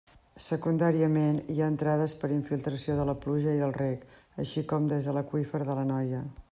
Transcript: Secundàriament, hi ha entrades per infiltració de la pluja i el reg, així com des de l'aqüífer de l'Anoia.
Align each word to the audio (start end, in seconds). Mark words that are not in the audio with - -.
Secundàriament, 0.43 1.35
hi 1.55 1.59
ha 1.61 1.67
entrades 1.73 2.15
per 2.23 2.31
infiltració 2.37 2.97
de 3.01 3.07
la 3.11 3.17
pluja 3.27 3.55
i 3.59 3.63
el 3.69 3.77
reg, 3.79 4.11
així 4.45 4.69
com 4.73 4.93
des 4.95 5.11
de 5.11 5.19
l'aqüífer 5.19 5.67
de 5.71 5.79
l'Anoia. 5.81 6.29